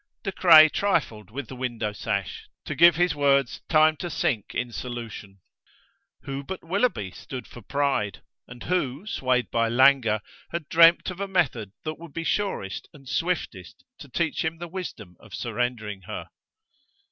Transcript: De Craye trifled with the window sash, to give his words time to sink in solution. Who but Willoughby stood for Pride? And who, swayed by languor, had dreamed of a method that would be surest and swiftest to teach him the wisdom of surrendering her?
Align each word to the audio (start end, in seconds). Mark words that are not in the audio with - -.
De 0.23 0.31
Craye 0.31 0.67
trifled 0.67 1.29
with 1.29 1.47
the 1.47 1.55
window 1.55 1.93
sash, 1.93 2.47
to 2.65 2.73
give 2.73 2.95
his 2.95 3.13
words 3.13 3.61
time 3.69 3.95
to 3.97 4.09
sink 4.09 4.55
in 4.55 4.71
solution. 4.71 5.41
Who 6.23 6.43
but 6.43 6.63
Willoughby 6.63 7.11
stood 7.11 7.45
for 7.45 7.61
Pride? 7.61 8.23
And 8.47 8.63
who, 8.63 9.05
swayed 9.05 9.51
by 9.51 9.69
languor, 9.69 10.21
had 10.51 10.67
dreamed 10.69 11.11
of 11.11 11.19
a 11.19 11.27
method 11.27 11.73
that 11.83 11.99
would 11.99 12.13
be 12.13 12.23
surest 12.23 12.89
and 12.95 13.07
swiftest 13.07 13.83
to 13.99 14.09
teach 14.09 14.43
him 14.43 14.57
the 14.57 14.67
wisdom 14.67 15.17
of 15.19 15.35
surrendering 15.35 16.01
her? 16.07 16.29